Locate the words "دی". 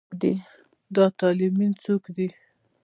2.15-2.27